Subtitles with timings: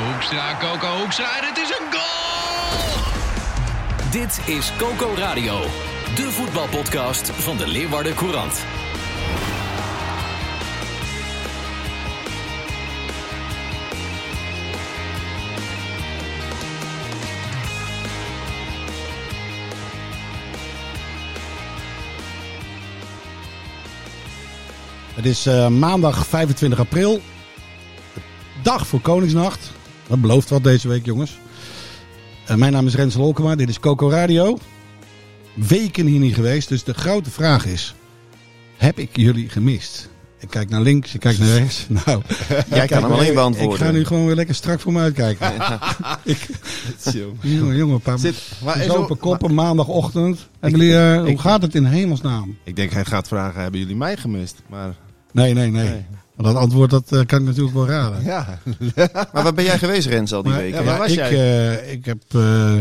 [0.00, 3.00] Hoekstra, Coco Hoekstra en het is een goal!
[4.10, 5.60] Dit is Coco Radio,
[6.14, 8.64] de voetbalpodcast van de Leeuwarden Courant.
[25.14, 27.20] Het is eh, maandag 25 april.
[28.62, 29.78] Dag voor Koningsnacht.
[30.10, 31.38] Dat belooft wat deze week, jongens.
[32.46, 33.54] Eh, mijn naam is Rens Lolkema.
[33.54, 34.58] Dit is Coco Radio.
[35.54, 36.68] Weken hier niet geweest.
[36.68, 37.94] Dus de grote vraag is:
[38.76, 40.08] heb ik jullie gemist?
[40.38, 41.86] Ik kijk naar links, ik kijk naar rechts.
[42.04, 42.22] Nou,
[42.70, 43.78] Jij kan hem alleen beantwoorden.
[43.78, 45.52] Ik ga nu gewoon weer lekker strak voor me uitkijken.
[46.24, 46.48] ik,
[47.40, 50.48] jongen, jongen, paar Zit, maar is ook- koppen, maandagochtend.
[50.60, 52.56] Hebben jullie, eh, hoe gaat het in hemelsnaam?
[52.64, 54.62] Ik denk hij gaat vragen, hebben jullie mij gemist?
[54.68, 54.94] Maar
[55.32, 55.88] Nee, nee, nee.
[55.88, 56.04] Nee.
[56.42, 58.22] Maar dat antwoord dat, eh, kan ik natuurlijk wel raden.
[58.24, 58.58] ja,
[59.32, 60.84] Maar waar ben jij geweest, Rens, al die Maar, weken?
[60.84, 61.30] waar was ik, jij?
[61.78, 62.74] eh, ik, heb, eh,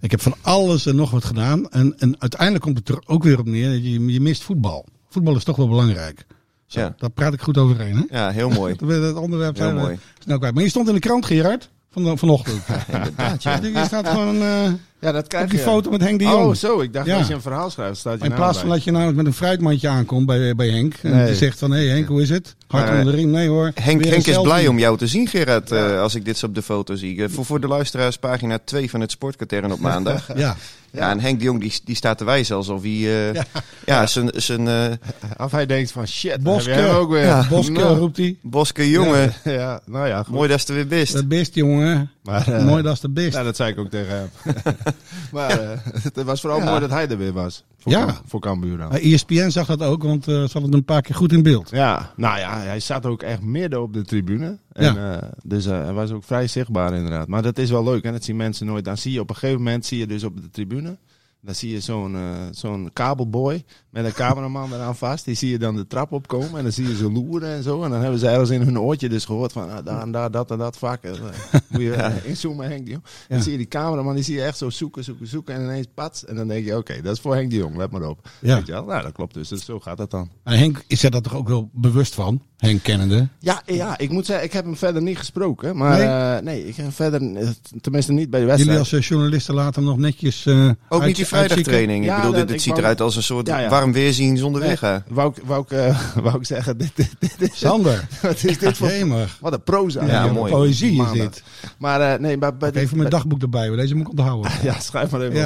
[0.00, 1.70] ik heb van alles en nog wat gedaan.
[1.70, 3.70] En, en uiteindelijk komt het er ook weer op neer.
[3.70, 4.84] dat Je, je mist voetbal.
[5.08, 6.26] Voetbal is toch wel belangrijk.
[6.66, 6.94] Zo, Ja.
[6.98, 8.06] Daar praat ik goed overheen.
[8.08, 8.18] Hè?
[8.18, 8.74] Ja, heel mooi.
[8.86, 9.98] Dat onderwerp Heel mooi.
[10.18, 10.54] snel kwijt.
[10.54, 12.62] Maar je stond in de krant, Gerard, van, vanochtend.
[12.92, 13.58] Inderdaad, Ja.
[13.62, 13.80] ja.
[13.80, 14.64] Je staat gewoon eh,
[15.00, 15.64] ja, dat krijg op die je.
[15.64, 16.44] foto met Henk de Jong.
[16.46, 16.80] Oh, zo.
[16.80, 17.16] Ik dacht Ja.
[17.18, 18.76] als je een verhaal schrijft, staat je in plaats van bij.
[18.76, 20.94] dat je nou met een fruitmandje aankomt bij, bij Henk.
[21.02, 21.26] En Nee.
[21.26, 22.54] die zegt van, hé hey Henk, hoe is het?
[22.66, 23.30] Hart Maar, onder de riem.
[23.30, 23.70] Nee hoor.
[23.74, 26.54] Henk, Henk is blij om jou te zien, Gerard, eh, als ik dit zo op
[26.54, 27.22] de foto zie.
[27.22, 30.28] Eh, voor, voor de luisteraars, pagina 2 van het Sportkatern op maandag.
[30.36, 30.56] Ja.
[30.92, 33.42] Ja, en Henk de Jong die, die staat te wijzen alsof hij eh,
[33.86, 34.06] ja.
[34.06, 34.92] zijn, zijn eh,
[35.36, 36.86] Of hij denkt van shit, Boske.
[36.86, 37.24] ook weer.
[37.24, 37.46] Ja.
[37.48, 38.36] Boske Nou, roept hij.
[38.42, 39.32] Boske jongen.
[39.44, 40.34] ja, nou ja, goed.
[40.34, 41.12] Mooi dat je er weer bent.
[41.12, 42.10] Dat best jongen.
[42.22, 43.32] Maar, eh, Mooi dat is de best.
[43.34, 44.28] Ja, dat zei ik ook tegen hem.
[45.32, 46.64] maar eh, het was vooral Ja.
[46.64, 47.64] mooi dat hij er weer was.
[47.78, 48.20] Voor, Ja.
[48.26, 48.92] Voor Cambuur dan.
[48.92, 51.70] ESPN zag dat ook, want eh, ze hadden het een paar keer goed in beeld.
[51.70, 54.58] Ja, nou ja, hij zat ook echt midden op de tribune.
[54.72, 57.28] En, eh, dus hij was ook vrij zichtbaar inderdaad.
[57.28, 58.12] Maar dat is wel leuk, hè?
[58.12, 58.84] dat zien mensen nooit.
[58.84, 60.96] Dan zie je op een gegeven moment zie je dus op de tribune.
[61.44, 65.24] Dan zie je zo'n eh, zo'n kabelboy met een cameraman eraan vast.
[65.24, 67.82] Die zie je dan de trap opkomen en dan zie je ze loeren en zo.
[67.82, 70.30] En dan hebben ze ergens in hun oortje dus gehoord van ah, daar en daar,
[70.30, 71.02] dat en dat vak.
[71.02, 73.04] En, eh, moet je eh, inzoomen Henk de Jong.
[73.28, 73.42] Dan Ja.
[73.44, 75.54] zie je die cameraman, die zie je echt zo zoeken, zoeken, zoeken.
[75.54, 76.24] En ineens pats.
[76.24, 78.28] En dan denk je, oké, dat is voor Henk de Jong, let maar op.
[78.40, 78.56] Ja.
[78.56, 78.84] Weet je wel?
[78.84, 79.48] Nou, dat klopt dus.
[79.48, 80.30] dus zo gaat dat dan.
[80.44, 83.28] Maar Henk is er dat toch ook wel bewust van, Henk kennende.
[83.38, 85.76] Ja, ja, ik moet zeggen, ik heb hem verder niet gesproken.
[85.76, 86.06] Maar Nee?
[86.06, 87.48] nee, nee ik heb verder, eh,
[87.80, 88.78] tenminste niet bij de wedstrijd.
[88.78, 92.04] Jullie als eh, journalisten laten hem nog netjes eh Ook uit- niet die vrijdagtraining.
[92.04, 93.68] Ja, ik bedoel, dit, dit ik ziet wou- eruit als een soort Ja, ja.
[93.68, 95.02] warm weerzien zonder Nee.
[95.08, 98.58] Wou ik, wou ik, eh, wou ik zeggen, dit, dit, dit is, Sander, wat is
[98.58, 98.88] dit voor...
[98.88, 99.38] jemig.
[99.40, 100.04] Wat een proza.
[100.06, 100.52] Ja, mooi.
[100.52, 101.42] Poëzie is dit.
[101.78, 103.76] Maar eh, nee, maar bij Even mijn dagboek erbij, hoor.
[103.76, 104.50] deze moet ik onthouden.
[104.62, 105.36] Ja, schrijf maar even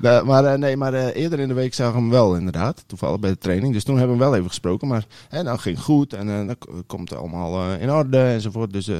[0.00, 0.20] Ja.
[0.20, 0.24] op.
[0.26, 2.84] Maar eh, nee, maar eh, eerder in de week zag ik hem wel inderdaad.
[2.86, 3.72] Toevallig bij de training.
[3.72, 4.88] Dus toen hebben we hem wel even gesproken.
[4.88, 6.50] Maar hè, nou ging goed en eh
[6.86, 8.72] komt het allemaal eh, in orde enzovoort.
[8.72, 8.96] Dus, eh,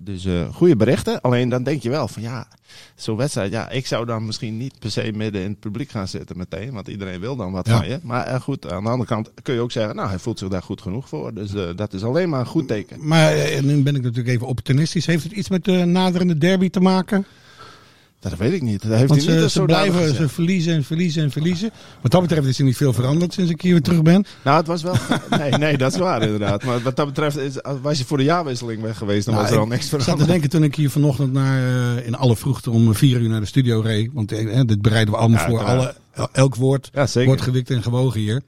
[0.00, 1.20] dus, eh, eh, goede berichten.
[1.20, 2.46] Alleen dan denk je wel van ja,
[2.94, 3.52] zo'n wedstrijd.
[3.52, 6.72] Ja, ik zou dan misschien niet per se midden in het publiek gaan zitten meteen.
[6.72, 7.76] Want iedereen wil dan wat Ja.
[7.76, 7.98] van je.
[8.02, 10.48] Maar eh, goed, aan de andere kant kun je ook zeggen, nou hij voelt zich
[10.48, 11.34] daar goed genoeg voor.
[11.34, 13.06] Dus eh, dat is alleen maar een goed teken.
[13.06, 15.06] Maar eh, nu ben ik natuurlijk even opportunistisch.
[15.06, 17.26] Heeft het iets met de naderende derby te maken?
[18.20, 18.82] Dat weet ik niet.
[18.82, 21.70] Dat heeft Want hij niet ze, ze blijven, ze verliezen en verliezen en verliezen.
[22.00, 24.24] Wat dat betreft is er niet veel veranderd sinds ik hier weer terug ben.
[24.44, 24.94] Nou, het was wel.
[25.38, 26.64] Nee, nee, dat is waar inderdaad.
[26.64, 29.54] Maar wat dat betreft, is, was je voor de jaarwisseling weg geweest, dan Nou, was
[29.54, 30.30] er al ik niks zat te veranderd.
[30.30, 31.58] denken toen ik hier vanochtend naar,
[31.96, 34.10] eh, in alle vroegte om vier uur naar de studio reed.
[34.12, 35.60] Want eh, dit bereiden we allemaal Ja, voor.
[35.64, 35.94] Alle,
[36.32, 38.42] elk woord Ja, wordt gewikt en gewogen hier.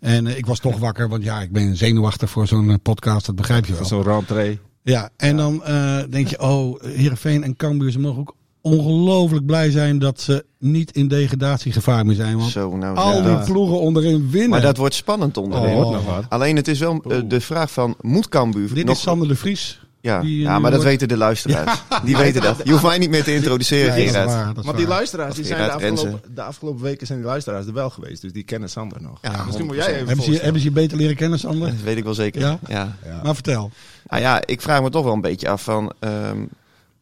[0.00, 3.36] En eh, ik was toch wakker, want ja, ik ben zenuwachtig voor zo'n podcast, dat
[3.36, 3.84] begrijp je wel.
[3.84, 4.58] Zo'n rentree.
[4.82, 5.62] Ja, en dan
[6.10, 10.90] denk je, oh, Heerenveen en Cambuur, ze mogen ook ongelooflijk blij zijn dat ze niet
[10.92, 12.38] in degradatiegevaar meer zijn.
[12.38, 13.36] Want Zo, nou, al ja.
[13.36, 14.50] die ploegen onderin winnen.
[14.50, 15.74] Maar dat wordt spannend onderin.
[15.76, 15.90] Oh.
[15.92, 16.24] nog wat.
[16.28, 18.96] Alleen het is wel eh, de vraag van, moet Cambuur Dit nog...
[18.96, 19.80] is Sander de Vries.
[20.00, 21.82] ja, die, ja, eh, maar dat wordt- weten de luisteraars.
[22.04, 22.60] Die weten dat.
[22.64, 24.64] Je hoeft mij niet meer te introduceren, Nee, Gerard.
[24.64, 27.90] waar, die luisteraars, die zijn de afgelopen, de afgelopen weken zijn die luisteraars er wel
[27.90, 28.22] geweest.
[28.22, 29.18] Dus die kennen Sander nog.
[29.22, 29.78] Ja, Misschien moet 100%.
[29.78, 30.42] jij even Hebben ze, je- voorstellen.
[30.42, 31.68] hebben ze je beter leren kennen, Sander?
[31.68, 32.40] Dat weet ik wel zeker.
[32.40, 32.58] Ja?
[32.68, 32.96] Ja.
[33.04, 33.20] Ja.
[33.22, 33.70] Maar vertel.
[34.08, 35.92] Nou ja, ik vraag me toch wel een beetje af van...
[35.98, 36.38] ehm,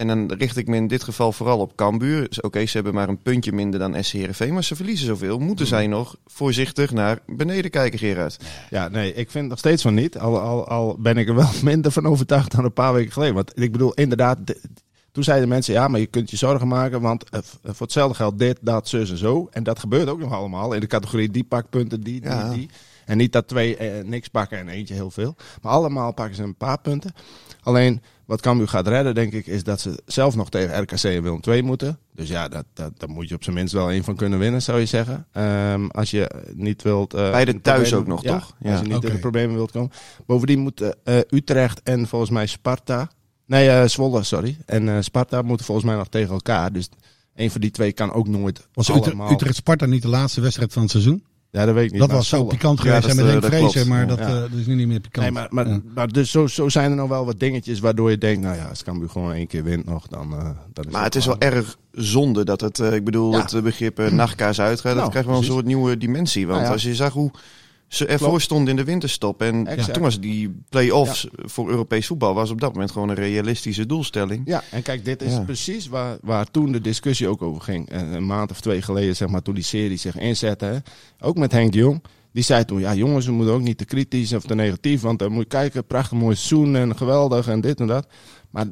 [0.01, 2.29] En dan richt ik me in dit geval vooral op Cambuur.
[2.29, 5.39] Dus Oké, ze hebben maar een puntje minder dan SC Heerenveen, maar ze verliezen zoveel.
[5.39, 8.37] Moeten zij nog voorzichtig naar beneden kijken, Gerard?
[8.71, 10.19] Ja, nee, ik vind nog steeds van niet.
[10.19, 13.35] Al, al, al ben ik er wel minder van overtuigd dan een paar weken geleden.
[13.35, 14.61] Want ik bedoel, inderdaad, de-
[15.13, 18.15] toen zeiden mensen, ja, maar je kunt je zorgen maken, want eh, v- voor hetzelfde
[18.17, 19.49] geld dit, dat, zus en zo.
[19.51, 22.51] En dat gebeurt ook nog allemaal in de categorie die pakt punten, die, die, Ja.
[22.53, 22.69] die.
[23.11, 25.37] En niet dat twee eh, niks pakken en eentje heel veel.
[25.63, 27.13] Maar allemaal pakken ze een paar punten.
[27.63, 31.23] Alleen, wat Cambuur gaat redden, denk ik, is dat ze zelf nog tegen RKC en
[31.23, 31.99] Willem II moeten.
[32.15, 34.63] Dus ja, dat, dat, daar moet je op zijn minst wel één van kunnen winnen,
[34.63, 35.27] zou je zeggen.
[35.33, 37.15] Ehm, als je niet wilt...
[37.15, 38.57] eh, Beide in de thuis problemen- ook nog, Ja, toch?
[38.61, 38.71] Ja.
[38.71, 39.07] Als je niet Oké.
[39.07, 39.91] in de problemen wilt komen.
[40.27, 43.11] Bovendien moeten eh, Utrecht en volgens mij Sparta...
[43.47, 44.57] Nee, eh, Zwolle, sorry.
[44.67, 46.73] En eh, Sparta moeten volgens mij nog tegen elkaar.
[46.73, 46.89] Dus
[47.35, 49.33] een van die twee kan ook nooit Was Utrecht, allemaal...
[49.33, 51.25] Utrecht-Sparta niet de laatste wedstrijd van het seizoen?
[51.53, 52.01] Ja, dat weet ik niet.
[52.01, 53.89] dat maar was zo pikant Ja, geweest dat en is, met eh, Henk dat Vrezen,
[53.89, 54.25] maar dat, Ja.
[54.27, 55.25] eh, dat is nu niet meer pikant.
[55.27, 55.81] Nee, maar, maar, Ja.
[55.95, 58.65] maar dus zo, zo zijn er nog wel wat dingetjes waardoor je denkt, nou ja,
[58.65, 61.39] als Cambuur gewoon één keer wint nog, dan, eh dan is Maar het is wel
[61.39, 63.41] erg zonde dat het, eh, ik bedoel, Ja.
[63.41, 64.85] het eh, begrip eh, nachtkaas uitgaat.
[64.85, 65.59] Nou, dat krijgt wel een precies.
[65.61, 66.43] soort nieuwe dimensie.
[66.47, 66.75] Want Nou ja.
[66.75, 67.31] als je zag hoe
[67.91, 68.43] ze ervoor Klopt.
[68.43, 69.43] stonden in de winterstop.
[69.43, 69.93] En Exact.
[69.95, 74.43] toen was die play-offs voor Europees voetbal was op dat moment gewoon een realistische doelstelling.
[74.45, 75.41] Ja, en kijk, dit is Ja.
[75.41, 77.89] precies waar, waar toen de discussie ook over ging.
[77.89, 80.65] En Een maand of twee geleden, zeg maar, toen die serie zich inzette.
[80.65, 80.77] Hè.
[81.21, 82.03] Ook met Henk de Jong.
[82.33, 85.01] Die zei toen, ja jongens, we moeten ook niet te kritisch of te negatief.
[85.01, 88.07] Want dan moet je kijken, prachtig mooi seizoen en geweldig en dit en dat.
[88.51, 88.67] Maar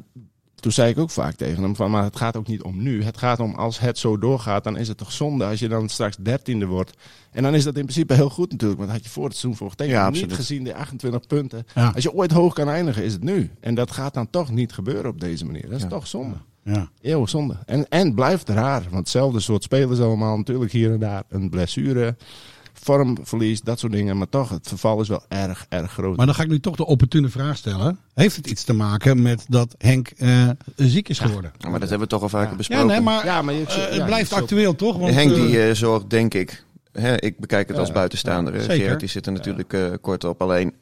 [0.59, 3.03] toen zei ik ook vaak tegen hem van, maar het gaat ook niet om nu.
[3.03, 5.89] Het gaat om als het zo doorgaat, dan is het toch zonde als je dan
[5.89, 6.97] straks dertiende wordt.
[7.31, 8.79] En dan is dat in principe heel goed natuurlijk.
[8.79, 9.93] Want had je voor het seizoen tegen.
[9.93, 11.65] Ja, niet gezien de 28 punten.
[11.75, 11.91] Ja.
[11.95, 13.51] Als je ooit hoog kan eindigen, is het nu.
[13.59, 15.61] En dat gaat dan toch niet gebeuren op deze manier.
[15.69, 15.87] Dat is Ja.
[15.87, 16.35] toch zonde.
[16.63, 16.89] Ja.
[17.01, 17.55] Eeuwig zonde.
[17.65, 18.81] En, en blijft raar.
[18.83, 20.37] Want hetzelfde soort spelers allemaal.
[20.37, 22.15] Natuurlijk hier en daar een blessure.
[22.81, 24.17] Vormverlies, dat soort dingen.
[24.17, 26.17] Maar toch, het verval is wel erg, erg groot.
[26.17, 27.99] Maar dan ga ik nu toch de opportune vraag stellen.
[28.13, 31.51] Heeft het iets te maken met dat Henk eh, ziek is geworden?
[31.57, 32.55] Ja, maar dat hebben we toch al vaker Ja.
[32.55, 32.85] besproken.
[32.87, 34.97] Ja, nee, maar, Ja, maar je- eh, ja, het blijft actueel toch?
[34.97, 38.53] Want, Henk die eh, zorgt, denk ik, hè, ik bekijk het als buitenstaander.
[38.53, 38.65] ja, hè.
[38.65, 38.81] zeker.
[38.81, 40.41] Gerard die zit er natuurlijk eh, kort op.
[40.41, 40.73] Alleen,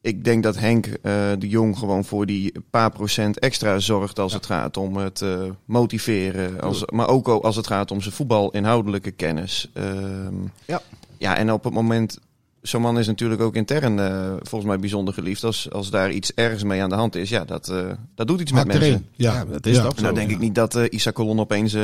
[0.00, 4.32] ik denk dat Henk eh, de Jong gewoon voor die paar procent extra zorgt als
[4.32, 6.60] het gaat om het eh, motiveren.
[6.60, 9.70] Als, maar ook al als het gaat om zijn voetbalinhoudelijke kennis.
[9.74, 10.82] Ehm, Ja.
[11.18, 12.18] Ja, en op het moment...
[12.62, 15.44] Zo'n man is natuurlijk ook intern eh, volgens mij bijzonder geliefd.
[15.44, 18.40] Als, als daar iets ergens mee aan de hand is, ja, dat, eh, dat doet
[18.40, 19.06] iets met mensen.
[19.12, 19.92] Ja, Ja, dat is ja.
[20.00, 21.76] nou denk ik niet dat eh Isa Colon opeens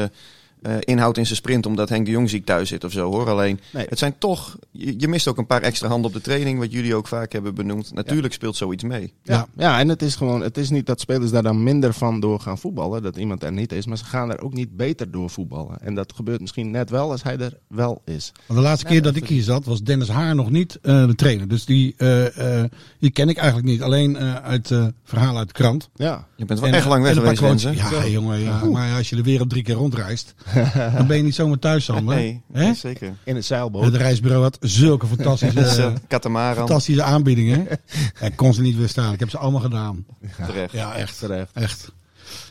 [0.63, 3.29] eh, inhoudt in zijn sprint omdat Henk de Jong ziek thuis zit of zo hoor.
[3.29, 3.87] Alleen Nee.
[3.89, 6.73] het zijn toch, je, je mist ook een paar extra handen op de training, wat
[6.73, 7.95] jullie ook vaak hebben benoemd.
[7.95, 9.13] Natuurlijk speelt zoiets mee.
[9.23, 12.21] Ja, ja, en het is gewoon, het is niet dat spelers daar dan minder van
[12.21, 15.11] door gaan voetballen, dat iemand er niet is, maar ze gaan er ook niet beter
[15.11, 15.81] door voetballen.
[15.81, 18.33] En dat gebeurt misschien net wel als hij er wel is.
[18.47, 21.15] Want de laatste keer dat ik hier zat was Dennis Haar nog niet eh, de
[21.15, 21.49] trainer.
[21.49, 23.83] Dus die, eh, eh, die ken ik eigenlijk niet.
[23.83, 25.89] Alleen eh, uit eh verhalen uit de krant.
[25.95, 27.63] Ja, Je bent wel En, echt lang weg geweest.
[27.63, 28.65] Ja, jongen, ja.
[28.65, 30.35] Maar als je de wereld drie keer rondreist,
[30.97, 32.17] dan ben je niet zomaar thuis, Sander.
[32.47, 33.15] Nee, zeker.
[33.25, 33.85] in het zeilboot.
[33.85, 35.93] Het reisbureau had zulke fantastische,
[36.55, 37.67] fantastische aanbiedingen.
[38.21, 39.13] Ik kon ze niet weerstaan.
[39.13, 40.07] Ik heb ze allemaal gedaan.
[40.47, 40.73] terecht.
[40.73, 41.19] Ja, echt.
[41.19, 41.51] Terecht.
[41.53, 41.93] Echt.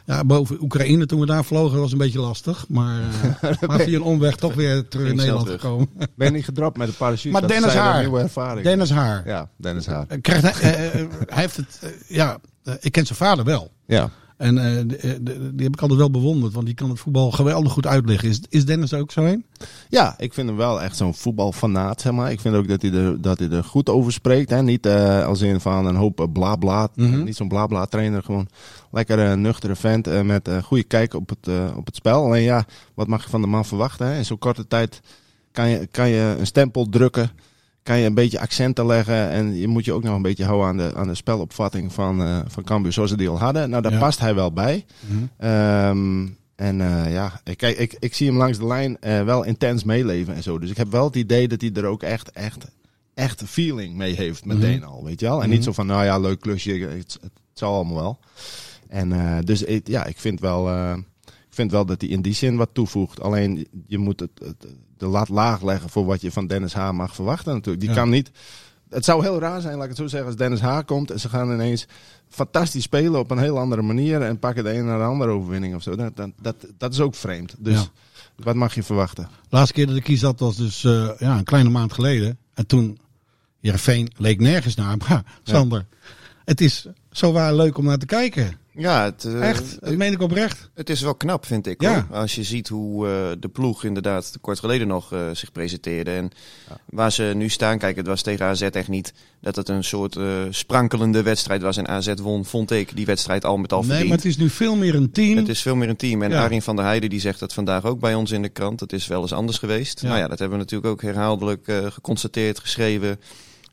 [0.05, 2.65] Ja, boven Oekraïne toen we daar vlogen was een beetje lastig.
[2.67, 2.99] Maar,
[3.41, 5.61] eh, maar via een omweg toch weer terug in Nederland terug.
[5.61, 5.89] gekomen.
[6.15, 7.29] Ben je niet gedropt met de parachute?
[7.29, 7.99] Maar Dat Dennis Haar.
[7.99, 8.29] nieuwe.
[8.63, 9.27] Dennis Haar.
[9.27, 10.05] Ja, Dennis Haar.
[10.07, 12.39] Eh, Krijgt hij, eh, hij heeft het, ja,
[12.79, 13.71] ik ken zijn vader wel.
[13.85, 14.09] Ja.
[14.41, 15.19] En eh, de-
[15.53, 18.29] die heb ik altijd wel bewonderd, want die kan het voetbal geweldig goed uitleggen.
[18.29, 19.45] Is, is Dennis ook zo een?
[19.89, 22.31] Ja, ik vind hem wel echt zo'n voetbalfanaat, zeg maar.
[22.31, 24.49] Ik vind ook dat hij er, dat hij er goed over spreekt.
[24.49, 24.61] Hè?
[24.63, 26.89] Niet eh, als in van een hoop blabla.
[26.95, 27.23] Mhm.
[27.23, 28.23] Niet zo'n blabla trainer.
[28.23, 28.47] Gewoon
[28.91, 32.23] lekker eh, nuchtere vent eh, met een goede kijk op het, eh, op het spel.
[32.23, 34.07] Alleen ja, wat mag je van de man verwachten?
[34.07, 34.17] Hè?
[34.17, 35.01] In zo'n korte tijd
[35.51, 37.29] kan je, kan je een stempel drukken.
[37.83, 39.29] Kan je een beetje accenten leggen.
[39.29, 42.21] En je moet je ook nog een beetje houden aan de, aan de spelopvatting van,
[42.23, 43.69] eh van Cambuur zoals ze die al hadden.
[43.69, 43.99] Nou, daar Ja.
[43.99, 44.85] past hij wel bij.
[45.37, 49.43] Ehm, en eh, ja, ik, kijk, ik, ik zie hem langs de lijn eh, wel
[49.43, 50.59] intens meeleven en zo.
[50.59, 52.65] Dus ik heb wel het idee dat hij er ook echt, echt,
[53.13, 55.43] echt feeling mee heeft meteen al, weet je wel.
[55.43, 58.19] En niet zo van, nou ja, leuk klusje, het, het zal allemaal wel.
[58.87, 60.67] En dus ik- ja, ik vind wel,
[61.55, 63.21] vind wel dat hij in die zin wat toevoegt.
[63.21, 64.65] Alleen je moet het, het-
[64.97, 66.91] de lat laag leggen voor wat je van Dennis H.
[66.91, 67.79] mag verwachten natuurlijk.
[67.85, 67.95] Die Ja.
[67.95, 68.31] kan niet...
[68.89, 70.79] Het zou heel raar zijn, laat ik het zo zeggen, als Dennis H.
[70.85, 71.87] komt en ze gaan ineens
[72.29, 75.75] fantastisch spelen op een heel andere manier en pakken de een naar de andere overwinning
[75.75, 75.95] of zo.
[75.95, 77.55] Dat, dat, dat, dat is ook vreemd.
[77.59, 77.85] Dus Ja.
[78.43, 79.29] wat mag je verwachten?
[79.49, 82.37] laatste keer dat ik hier zat was dus eh, ja, een kleine maand geleden.
[82.53, 82.99] En toen,
[83.61, 84.97] Heerenveen leek nergens naar.
[85.09, 85.85] Maar Sander,
[86.45, 88.53] het is zo waar leuk om naar te kijken.
[88.73, 90.69] Ja, het, eh, Echt, dat meen ik oprecht.
[90.73, 91.81] Het is wel knap, vind ik.
[91.81, 91.93] Ja.
[92.09, 92.17] Hoor.
[92.17, 96.11] Als je ziet hoe eh, de ploeg inderdaad kort geleden nog eh, zich presenteerde.
[96.11, 96.31] En
[96.85, 100.15] waar ze nu staan, kijk, het was tegen AZ echt niet dat het een soort
[100.15, 101.77] eh, sprankelende wedstrijd was.
[101.77, 104.07] En AZ won, vond ik, die wedstrijd al met al Nee, verdiend.
[104.09, 105.37] maar het is nu veel meer een team.
[105.37, 106.21] Het is veel meer een team.
[106.21, 106.41] En Ja.
[106.43, 108.79] Arjen van der Heijden die zegt dat vandaag ook bij ons in de krant.
[108.79, 110.01] Het is wel eens anders geweest.
[110.01, 110.07] Ja.
[110.07, 113.19] Nou ja, dat hebben we natuurlijk ook herhaaldelijk eh, geconstateerd, geschreven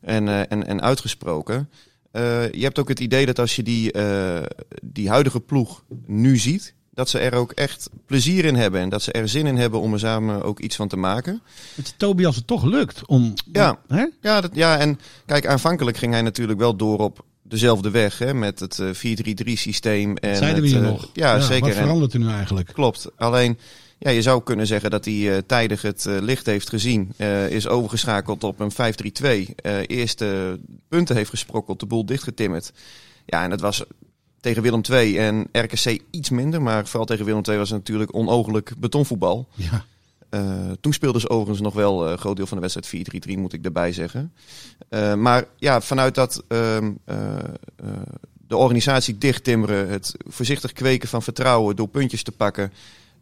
[0.01, 1.69] en, eh, en, en uitgesproken.
[2.11, 4.43] Eh, je hebt ook het idee dat als je die, eh,
[4.83, 8.81] die huidige ploeg nu ziet, dat ze er ook echt plezier in hebben.
[8.81, 11.41] En dat ze er zin in hebben om er samen ook iets van te maken.
[11.75, 13.33] Het Tobias het toch lukt om...
[13.51, 13.79] Ja.
[13.87, 14.05] Hè?
[14.21, 18.17] Ja, dat, ja, en kijk, aanvankelijk ging hij natuurlijk wel door op dezelfde weg.
[18.17, 20.17] Hè, met het eh, 4-3-3 systeem.
[20.17, 21.09] En Zeiden we hier eh, nog.
[21.13, 21.67] Ja, zeker.
[21.67, 22.73] Wat verandert er nu eigenlijk?
[22.73, 23.11] Klopt.
[23.15, 23.57] Alleen,
[23.99, 27.13] ja, je zou kunnen zeggen dat hij eh, tijdig het eh, licht heeft gezien.
[27.17, 29.55] eh, is overgeschakeld op een 5-3-2.
[29.55, 32.71] eh eerste punten heeft gesprokkeld, de boel dichtgetimmerd.
[33.25, 33.83] Ja, en dat was
[34.39, 36.61] tegen Willem II en RKC iets minder.
[36.61, 39.47] Maar vooral tegen Willem II was het natuurlijk onogelijk betonvoetbal.
[39.55, 39.85] Ja.
[40.81, 43.65] Toen speelden ze overigens nog wel een groot deel van de wedstrijd 4-3-3, moet ik
[43.65, 44.33] erbij zeggen.
[45.17, 47.37] Maar ja, vanuit dat ehm, eh,
[47.75, 47.87] eh,
[48.47, 52.73] de organisatie dichttimmeren, het voorzichtig kweken van vertrouwen door puntjes te pakken,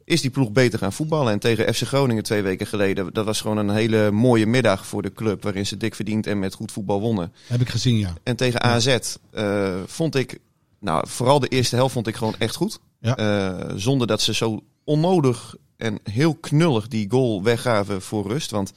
[0.07, 1.31] is die ploeg beter gaan voetballen.
[1.31, 5.01] En tegen FC Groningen twee weken geleden, dat was gewoon een hele mooie middag voor
[5.01, 7.33] de club, waarin ze dik verdiend en met goed voetbal wonnen.
[7.47, 8.13] Heb ik gezien, ja.
[8.23, 8.97] En tegen AZ
[9.31, 10.39] eh, vond ik,
[10.79, 12.79] nou vooral de eerste helft vond ik gewoon echt goed.
[12.99, 13.15] Ja.
[13.17, 18.51] Eh, zonder dat ze zo onnodig en heel knullig die goal weggaven voor rust.
[18.51, 18.73] Want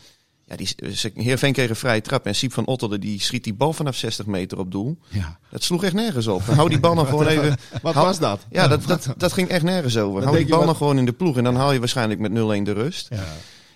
[0.50, 3.54] ja, die, ze, Heerenveen kreeg een vrije trap en Siep van Otterde die schiet die
[3.54, 4.99] bal vanaf 60 meter op doel.
[5.09, 5.38] ja.
[5.50, 6.42] Dat sloeg echt nergens op.
[6.42, 7.57] Hou die bal nog gewoon even...
[7.83, 8.47] Wat Hou- was dat?
[8.50, 10.23] Ja, dat, dat, dat ging echt nergens over.
[10.25, 12.30] Hou die bal wat- nog gewoon in de ploeg en dan haal je waarschijnlijk met
[12.30, 13.07] 0-1 de rust.
[13.11, 13.25] ja.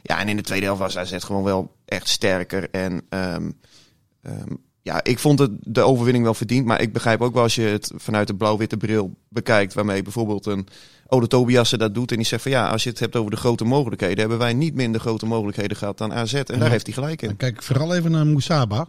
[0.02, 2.71] Ja, en in de tweede helft was AZ gewoon wel echt sterker.
[2.71, 3.50] En ehm,
[4.23, 4.52] ehm,
[4.83, 6.66] ja, ik vond het de overwinning wel verdiend.
[6.66, 9.75] Maar ik begrijp ook wel als je het vanuit de blauw-witte bril bekijkt.
[9.75, 10.66] Waarmee bijvoorbeeld een
[11.14, 12.11] Ode Tobiasse dat doet.
[12.11, 14.18] En die zegt van ja, als je het hebt over de grote mogelijkheden.
[14.18, 16.35] Hebben wij niet minder grote mogelijkheden gehad dan AZ.
[16.35, 17.37] En daar heeft hij gelijk in.
[17.37, 18.87] Kijk vooral even naar Moesaba.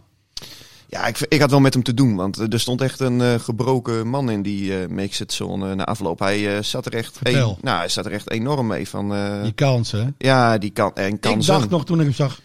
[0.88, 2.14] Ja, ik, ik had wel met hem te doen.
[2.16, 6.18] Want er stond echt een eh, gebroken man in die eh mixed zone na afloop.
[6.18, 8.88] Hij, eh, zat er echt een- nou, hij zat er echt enorm mee.
[8.88, 10.14] Van, eh, Die kansen.
[10.18, 12.40] ja, die kan en kan ik dacht nog toen ik hem zag...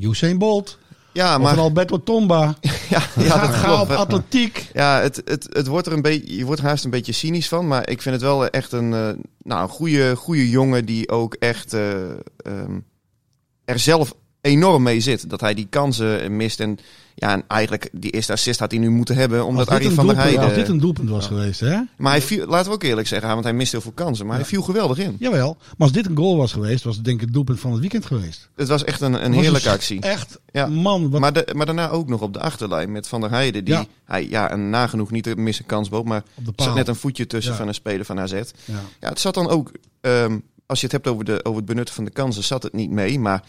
[0.00, 0.78] Usain Bolt.
[1.12, 2.56] Ja, Of maar een Alberto Tomba.
[2.90, 3.90] ja, ja, dat ga klopt.
[3.90, 4.70] op atletiek.
[4.72, 7.48] Ja, het, het, het wordt er een beetje, je wordt er haast een beetje cynisch
[7.48, 7.68] van.
[7.68, 9.08] Maar ik vind het wel echt een, eh,
[9.42, 12.78] nou, een goede, goede jongen die ook echt eh, ehm,
[13.64, 15.30] er zelf enorm mee zit.
[15.30, 16.60] Dat hij die kansen mist.
[16.60, 16.78] En
[17.14, 19.46] ja, en eigenlijk die eerste assist had hij nu moeten hebben.
[19.46, 20.40] Omdat Arie een van der Heijden...
[20.44, 21.78] als dit een doelpunt was geweest, hè?
[21.96, 24.26] Maar hij viel, laten we ook eerlijk zeggen, want hij mist heel veel kansen.
[24.26, 25.16] Maar hij viel geweldig in.
[25.18, 25.56] Jawel.
[25.60, 27.80] Maar als dit een goal was geweest, was het denk ik het doelpunt van het
[27.80, 28.48] weekend geweest.
[28.56, 30.00] Het was echt een, een heerlijke actie.
[30.00, 30.66] Echt, Ja.
[30.66, 31.10] man.
[31.10, 33.64] Wat, Maar, de, maar daarna ook nog op de achterlijn met Van der Heijden.
[33.64, 33.84] Die Ja.
[34.04, 36.04] hij ja, een nagenoeg niet te missen kans bood.
[36.04, 36.22] Maar
[36.56, 37.58] zat net een voetje tussen Ja.
[37.58, 38.32] van een speler van AZ.
[38.32, 38.42] ja.
[39.00, 41.94] Ja, het zat dan ook, ehm, als je het hebt over, de, over het benutten
[41.94, 43.18] van de kansen, zat het niet mee.
[43.18, 43.42] Maar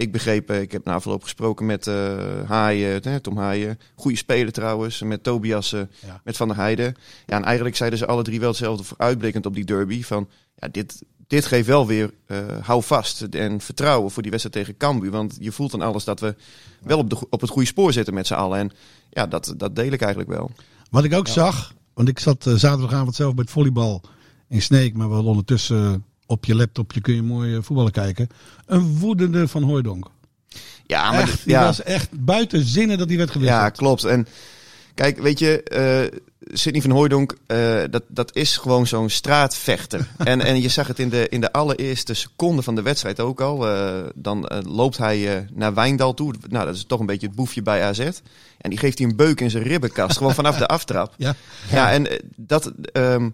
[0.00, 2.16] ik begreep, eh, ik heb na afloop gesproken met eh
[2.46, 3.78] Haaien, Tom Haaien.
[3.94, 6.20] Goede speler trouwens, met Tobias, eh, Ja.
[6.24, 6.94] met Van der Heijden.
[7.26, 10.02] Ja, en eigenlijk zeiden ze alle drie wel hetzelfde voor uitblikkend op die derby.
[10.02, 14.56] Van, ja, dit, dit geeft wel weer eh, hou vast en vertrouwen voor die wedstrijd
[14.56, 15.10] tegen Cambuur.
[15.10, 16.34] Want je voelt dan alles dat we
[16.82, 18.58] wel op, de, op het goede spoor zitten met z'n allen.
[18.58, 18.70] En
[19.10, 20.50] ja, dat, dat deel ik eigenlijk wel.
[20.90, 24.02] Wat ik ook zag, want ik zat zaterdagavond zelf bij het volleybal
[24.48, 28.28] in Sneek, maar wel ondertussen op je laptopje kun je mooi eh, voetballen kijken.
[28.66, 30.10] Een woedende van Hooijdonk.
[30.86, 31.64] Ja, maar Echt, ja.
[31.64, 33.60] was echt buiten zinnen dat hij werd gewisseld.
[33.60, 34.04] Ja, klopt.
[34.04, 34.26] En
[34.94, 36.18] kijk, weet je, eh
[36.52, 40.08] Sidney van Hooijdonk, eh, dat, dat is gewoon zo'n straatvechter.
[40.18, 43.40] en, en je zag het in de, in de allereerste seconde van de wedstrijd ook
[43.40, 43.58] al.
[44.14, 46.34] Dan loopt hij naar Wijndal toe.
[46.48, 47.98] Nou, dat is toch een beetje het boefje bij AZ.
[48.58, 51.14] En die geeft hij een beuk in zijn ribbenkast, gewoon vanaf de aftrap.
[51.18, 51.34] Ja.
[51.70, 52.06] Ja, en
[52.36, 52.72] dat...
[52.92, 53.28] ehm,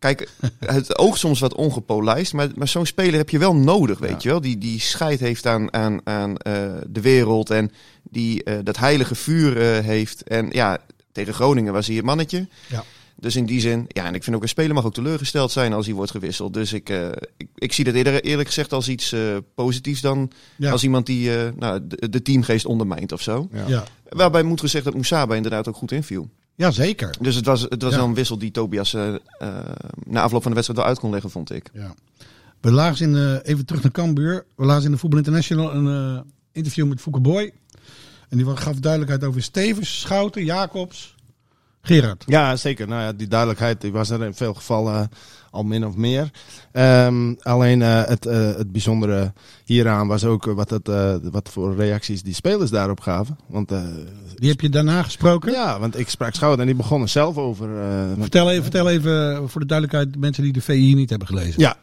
[0.00, 0.28] Kijk,
[0.58, 4.28] het oog soms wat ongepolijst, maar, maar zo'n speler heb je wel nodig, weet je
[4.28, 4.40] wel.
[4.40, 7.70] Die, die scheid heeft aan, aan, aan eh, de wereld en
[8.02, 10.22] die eh, dat heilige vuur eh, heeft.
[10.22, 10.78] En ja,
[11.12, 12.48] tegen Groningen was hij het mannetje.
[12.68, 12.84] Ja.
[13.16, 15.72] Dus in die zin, ja, en ik vind ook een speler mag ook teleurgesteld zijn
[15.72, 16.54] als hij wordt gewisseld.
[16.54, 19.20] Dus ik, eh, ik, ik zie dat eerder eerlijk gezegd als iets eh,
[19.54, 20.70] positiefs dan Ja.
[20.70, 23.48] als iemand die eh, nou, de, de teamgeest ondermijnt of zo.
[23.52, 23.68] Ja.
[23.68, 23.84] Ja.
[24.08, 26.28] Waarbij moet gezegd dat Moussaba inderdaad ook goed inviel.
[26.60, 27.16] Ja, zeker.
[27.20, 27.98] Dus het was, het was Ja.
[27.98, 29.18] wel een wissel die Tobias eh, eh,
[30.04, 31.70] na afloop van de wedstrijd wel uit kon leggen, vond ik.
[31.72, 31.94] Ja.
[32.60, 34.44] We lazen in, eh, even terug naar Cambuur.
[34.56, 36.20] We lazen in de Voetbal International een eh,
[36.52, 37.52] interview met Fouke Boy.
[38.28, 41.14] En die gaf duidelijkheid over Stevens, Schouten, Jacobs.
[41.82, 42.24] Gerard.
[42.26, 42.88] Ja, zeker.
[42.88, 45.10] Nou ja, die duidelijkheid die was er in veel gevallen
[45.50, 46.30] al min of meer.
[46.72, 49.32] Ehm, alleen eh, het, eh, het bijzondere
[49.64, 50.88] hieraan was ook eh, wat, het,
[51.30, 53.38] wat voor reacties die spelers daarop gaven.
[53.46, 53.68] Want,
[54.34, 55.52] Die heb je daarna gesproken?
[55.52, 57.74] ja, want ik sprak Schouten en die begon er zelf over.
[58.08, 61.28] want- Vertel even, vertel even voor de duidelijkheid, de mensen die de VI niet hebben
[61.28, 61.60] gelezen.
[61.60, 61.76] Ja,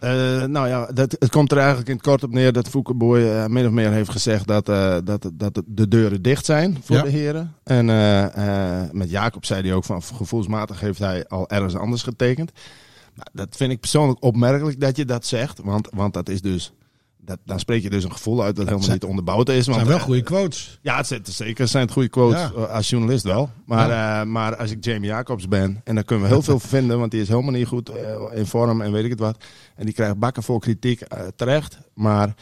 [0.47, 3.65] nou ja, dat, het komt er eigenlijk in het kort op neer dat Foukeboy min
[3.65, 4.65] of meer heeft gezegd dat,
[5.05, 7.01] dat, dat de deuren dicht zijn voor Ja.
[7.03, 7.53] de heren.
[7.63, 7.85] En
[8.97, 12.51] met Jacob zei hij ook van gevoelsmatig heeft hij al ergens anders getekend.
[13.17, 16.71] Nou, dat vind ik persoonlijk opmerkelijk dat je dat zegt, want, want dat is dus,
[17.17, 19.65] dat, dan spreek je dus een gevoel uit dat helemaal zijn- niet onderbouwd is.
[19.65, 20.79] Het zijn wel eh, goede quotes.
[20.81, 22.51] ja, het zijn, zeker zijn het goede quotes Ja.
[22.55, 23.49] eh, als journalist wel.
[23.65, 23.89] Maar,
[24.21, 27.11] eh, maar als ik Jamie Jacobs ben, en daar kunnen we heel veel vinden, want
[27.11, 27.91] die is helemaal niet goed
[28.33, 29.43] in vorm en weet ik het wat.
[29.75, 31.01] En die krijgt bakken voor kritiek
[31.35, 31.77] terecht.
[31.93, 32.35] Maar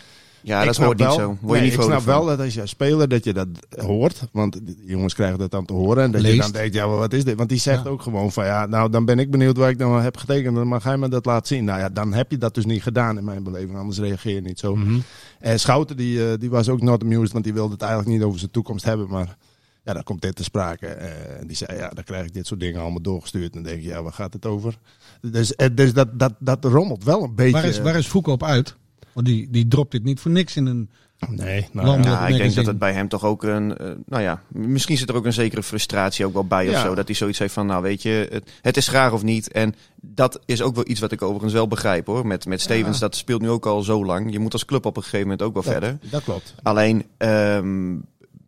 [0.45, 1.25] Ja, ik dat snap hoort niet wel, zo.
[1.27, 2.05] Word je nee, niet ik snap van.
[2.05, 3.47] wel dat als je speler dat je dat
[3.77, 4.27] hoort.
[4.31, 6.03] Want die jongens krijgen dat dan te horen.
[6.03, 7.35] En dat je dan denkt, ja, maar wat is dit?
[7.37, 7.89] Want die zegt Ja.
[7.89, 10.55] ook gewoon van, ja, nou dan ben ik benieuwd waar ik dan heb getekend.
[10.55, 11.63] Dan mag hij me dat laten zien.
[11.65, 13.77] Nou ja, dan heb je dat dus niet gedaan in mijn beleving.
[13.77, 14.75] Anders reageer je niet zo.
[14.75, 14.99] Mhm.
[15.39, 18.23] En Schouten die, eh, die was ook not amused, want die wilde het eigenlijk niet
[18.23, 19.07] over zijn toekomst hebben.
[19.09, 19.37] Maar
[19.83, 20.87] ja, dan komt dit te sprake.
[20.87, 23.55] Eh, En die zei, ja, dan krijg ik dit soort dingen allemaal doorgestuurd.
[23.55, 24.77] En dan denk je, ja, waar gaat het over?
[25.21, 27.51] Dus, eh, dus dat, dat, dat rommelt wel een beetje.
[27.51, 28.75] Waar is, waar is Foucault op uit?
[29.15, 30.89] Want die, die dropt dit niet voor niks in een...
[31.29, 34.41] Nee, nou, Ja, ik denk dat het bij hem toch ook een, eh, nou ja,
[34.47, 36.95] misschien zit er ook een zekere frustratie ook wel bij of zo.
[36.95, 39.51] Dat hij zoiets heeft van, nou weet je, het, het is graag of niet.
[39.51, 42.27] En dat is ook wel iets wat ik overigens wel begrijp hoor.
[42.27, 44.31] Met, met Stevens, dat speelt nu ook al zo lang.
[44.31, 45.97] Je moet als club op een gegeven moment ook wel verder.
[46.09, 46.55] dat klopt.
[46.63, 47.95] Alleen, ehm,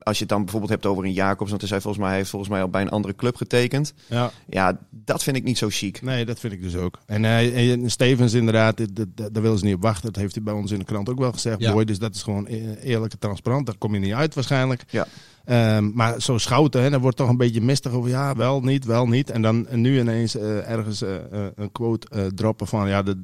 [0.08, 2.18] als je het dan bijvoorbeeld hebt over een Jacobs, want hij zei volgens mij, hij
[2.18, 3.94] heeft volgens mij al bij een andere club getekend.
[4.06, 6.02] Ja, Ja, dat vind ik niet zo chic.
[6.02, 7.00] nee, dat vind ik dus ook.
[7.06, 8.78] En, eh, en Stevens inderdaad,
[9.16, 10.06] daar willen ze niet op wachten.
[10.12, 11.60] Dat heeft hij bij ons in de krant ook wel gezegd.
[11.60, 11.72] Ja.
[11.74, 13.66] Boy, dus dat is gewoon e- eerlijk en transparant.
[13.66, 14.84] Daar kom je niet uit waarschijnlijk.
[14.90, 15.08] Ja.
[15.46, 18.86] Ehm, maar zo schouten, hè, dan wordt toch een beetje mistig over ja, wel, niet,
[18.86, 19.30] wel, niet.
[19.30, 21.16] En dan nu ineens eh, ergens eh,
[21.56, 23.18] een quote droppen van ja, de,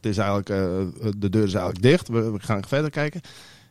[0.00, 0.46] is eigenlijk,
[1.18, 2.08] de deur is eigenlijk dicht.
[2.08, 3.20] We, we gaan verder kijken.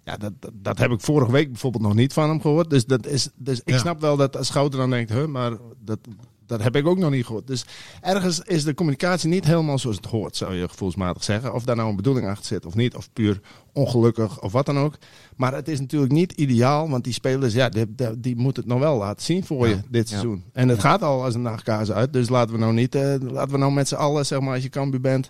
[0.10, 2.70] Ja, dat, dat, dat heb ik vorige week bijvoorbeeld nog niet van hem gehoord.
[2.70, 3.78] Dus, dat is, dus ik Ja.
[3.78, 5.52] snap wel dat als Schouten dan denkt, maar
[5.84, 6.00] dat,
[6.46, 7.48] dat heb ik ook nog niet gehoord.
[7.48, 7.66] Dus
[8.02, 11.54] ergens is de communicatie niet helemaal zoals het hoort, zou je gevoelsmatig zeggen.
[11.54, 13.40] Of daar nou een bedoeling achter zit of niet, of puur
[13.74, 14.94] ongelukkig of wat dan ook.
[15.36, 17.86] Maar het is natuurlijk niet ideaal, want die spelers, ja, die,
[18.18, 20.16] die, moeten het nog wel laten zien voor je dit Ja.
[20.16, 20.44] seizoen.
[20.54, 23.52] En het gaat al als een nachtkaas uit, dus laten we nou niet, eh, laten
[23.52, 25.30] we nou met z'n allen, zeg maar, als je Cambuur bent,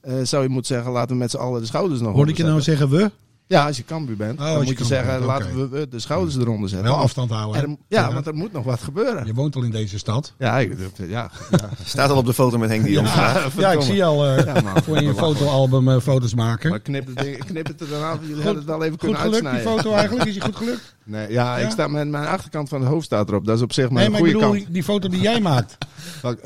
[0.00, 2.36] eh, zou je moeten zeggen, laten we met z'n allen de schouders nog Hoorde ik
[2.36, 3.10] je nou zeggen we?
[3.48, 6.36] Ja, als je Cambuur bent, Oh, dan moet je zeggen, bent, laten we de schouders
[6.36, 6.88] eronder zetten.
[6.88, 7.62] Wel afstand houden.
[7.62, 9.26] er- ja, want er moet nog wat gebeuren.
[9.26, 10.32] Je woont al in deze stad.
[10.38, 10.76] Ja, ik,
[11.08, 11.70] ja, ja.
[11.84, 13.08] Staat al op de foto met Henk de Jong.
[13.56, 14.82] Ja, ik zie al eh, Ja, man.
[14.82, 16.70] voor je fotoalbum eh, foto's maken.
[16.70, 18.18] Maar knip het, ding- knip het er dan af.
[18.20, 19.82] Jullie hadden het wel even Goed kunnen gelukt, die uitsnijden.
[19.82, 20.26] foto eigenlijk?
[20.28, 20.96] Is die goed gelukt?
[21.04, 21.64] Nee, ja, Ja?
[21.64, 23.44] ik sta met mijn achterkant van het hoofd staat erop.
[23.46, 24.72] Dat is op zich Nee, mijn maar ik goede bedoel, kant.
[24.74, 25.76] die foto die jij maakt.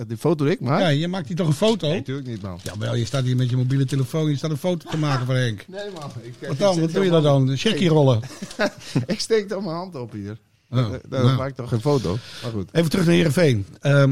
[0.07, 0.81] Die foto die ik maak?
[0.81, 1.87] Ja, je maakt hier toch een foto?
[1.89, 2.59] Nee, natuurlijk niet, man.
[2.63, 4.29] Jawel, je staat hier met je mobiele telefoon.
[4.31, 5.65] Je staat een foto te maken van Henk.
[5.69, 6.11] Nee, man.
[6.23, 6.91] Ik, Wat dan?
[6.93, 7.57] Wat doe je daar dan?
[7.57, 8.21] Checkie rollen.
[9.07, 10.37] Ik steek toch mijn hand op hier.
[10.71, 11.37] Oh, Dan nou.
[11.37, 12.19] maak ik toch geen foto.
[12.43, 12.69] Maar goed.
[12.73, 13.67] Even terug naar Heerenveen.
[13.81, 14.05] Eh,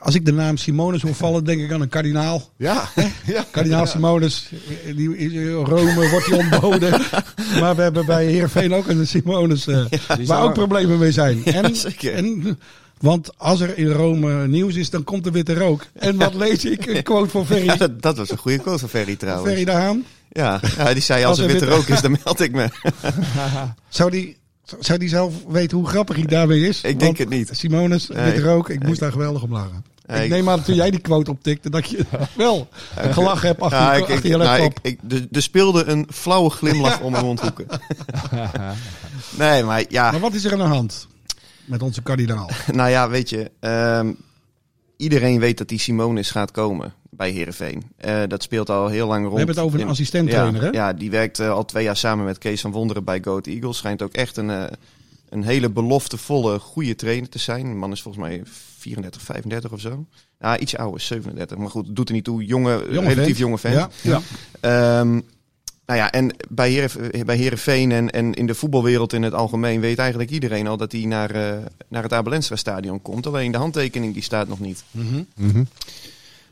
[0.00, 2.50] als ik de naam Simonis hoor vallen, denk ik aan een kardinaal.
[2.56, 2.88] Ja,
[3.26, 3.44] ja.
[3.50, 4.50] Kardinaal Simonis,
[4.86, 6.90] eh, die Rome wordt hij ontboden.
[7.60, 9.84] maar we hebben bij Heerenveen ook een Simonis, eh,
[10.24, 11.44] waar ook problemen mee zijn.
[11.44, 12.14] En, zeker.
[12.14, 12.58] en,
[13.00, 15.86] want als er in Rome nieuws is, dan komt er witte rook.
[15.92, 16.86] En wat lees ik?
[16.86, 19.48] Een quote van Ferry, dat, dat was een goede quote van Ferry trouwens.
[19.48, 20.04] Ferry de Haan.
[20.30, 22.68] Ja, ja, die zei als, er witte rook is, dan meld ik me.
[23.88, 24.36] Zou die,
[24.80, 26.80] zou die zelf weten hoe grappig hij daarmee is?
[26.82, 27.48] Ik denk het niet.
[27.52, 28.24] Simonis, Nee.
[28.24, 29.84] witte rook, ik moest daar geweldig om lachen.
[30.06, 32.04] Nee, ik neem aan dat toen jij die quote optikte, dat je
[32.36, 34.78] wel gelachen hebt achter, Ja, ik, achter je nou, laptop.
[34.82, 37.66] ik, ik, er- er speelde een flauwe glimlach om mijn mondhoeken.
[39.38, 41.06] nee, maar ja, Maar wat is er aan de hand
[41.64, 42.50] met onze kardinaal?
[42.72, 43.50] nou ja, weet je.
[43.60, 44.12] ehm,
[44.98, 47.82] iedereen weet dat die Simonis gaat komen bij Herenveen.
[48.28, 49.32] dat speelt al heel lang rond.
[49.32, 50.76] We hebben het over een in- assistent-trainer, ja, hè?
[50.76, 53.76] Ja, die werkt eh, al twee jaar samen met Kees van Wonderen bij Goat Eagles.
[53.76, 54.64] Schijnt ook echt een, eh,
[55.28, 57.62] een hele beloftevolle, goede trainer te zijn.
[57.68, 58.42] De man is volgens mij
[58.78, 60.06] 34, 35 of zo.
[60.40, 61.58] Ja, iets ouder, 37.
[61.58, 62.44] Maar goed, doet er niet toe.
[62.44, 63.38] Jonge, relatief vent.
[63.38, 63.58] jonge.
[63.62, 64.20] Ja, ja.
[64.60, 65.20] Ehm,
[65.88, 69.80] nou ja, en bij, Heeren, bij Heerenveen en, en in de voetbalwereld in het algemeen
[69.80, 71.56] weet eigenlijk iedereen al dat hij naar, eh,
[71.88, 73.26] naar het Abelensra stadion komt.
[73.26, 74.84] Alleen de handtekening die staat nog niet.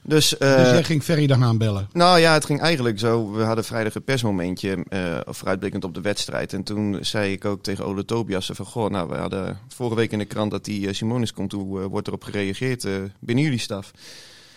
[0.03, 1.89] Dus, eh, Dus jij ging Ferry de Haan bellen.
[1.93, 3.33] nou ja, het ging eigenlijk zo.
[3.33, 6.53] We hadden vrijdag een persmomentje eh vooruitblikkend op de wedstrijd.
[6.53, 8.67] En toen zei ik ook tegen Ole Tobias van...
[8.67, 11.53] Goh, nou, we hadden vorige week in de krant dat die eh, Simonis komt.
[11.53, 13.91] Hoe eh, wordt erop gereageerd eh, binnen jullie staf?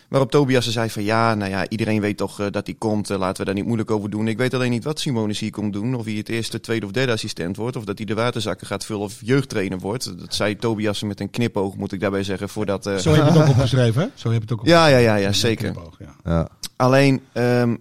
[0.10, 3.10] Waarop Tobias zei van ja, nou ja, iedereen weet toch eh, dat hij komt.
[3.10, 4.28] eh, laten we daar niet moeilijk over doen.
[4.28, 5.96] Ik weet alleen niet wat Simonis hier komt doen.
[5.96, 7.76] Of hij het eerste, tweede of derde assistent wordt.
[7.76, 10.20] Of dat hij de waterzakken gaat vullen of jeugdtrainer wordt.
[10.20, 12.50] Dat zei Tobias met een knipoog, moet ik daarbij zeggen.
[12.50, 14.08] Voordat, eh, Zo heb je het ook opgeschreven, hè?
[14.14, 15.22] Zo heb je het ook ja, ja, opgeschreven.
[15.22, 15.72] ja, ja, zeker.
[15.72, 16.16] Knipoog, ja.
[16.24, 16.48] Ja.
[16.76, 17.76] Alleen, ehm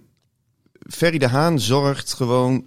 [0.89, 2.63] Ferry de Haan zorgt gewoon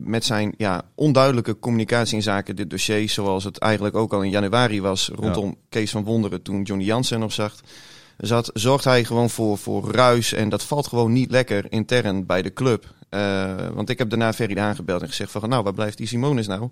[0.00, 4.30] met, zijn ja, onduidelijke communicatie in zaken dit dossier, zoals het eigenlijk ook al in
[4.30, 7.54] januari was rondom Kees van Wonderen toen Johnny Jansen nog zag.
[8.18, 12.42] Zat, zorgt hij gewoon voor, voor ruis en dat valt gewoon niet lekker intern bij
[12.42, 12.94] de club.
[13.08, 15.96] Eh, want ik heb daarna Ferry de Haan gebeld en gezegd van, nou, waar blijft
[15.96, 16.68] die Simonis nou?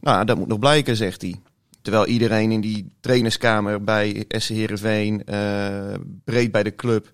[0.00, 1.34] Nou, dat moet nog blijken, zegt hij.
[1.82, 7.10] Terwijl iedereen in die trainerskamer bij SC Heerenveen, eh, breed bij de club,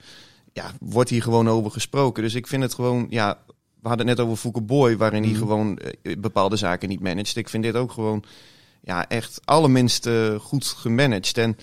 [0.52, 2.22] ja, wordt hier gewoon over gesproken.
[2.22, 3.38] Dus ik vind het gewoon, ja,
[3.80, 5.40] we hadden het net over Fouke Boy, waarin hij Mhm.
[5.40, 7.36] gewoon eh, bepaalde zaken niet managt.
[7.36, 8.24] Ik vind dit ook gewoon,
[8.80, 10.08] ja, echt allerminst
[10.40, 11.38] goed gemanaged.
[11.38, 11.56] En